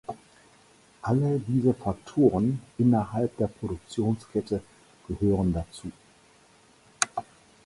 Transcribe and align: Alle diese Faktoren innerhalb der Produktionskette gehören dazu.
Alle 1.03 1.39
diese 1.47 1.75
Faktoren 1.75 2.59
innerhalb 2.79 3.37
der 3.37 3.45
Produktionskette 3.45 4.63
gehören 5.07 5.53
dazu. 5.53 5.91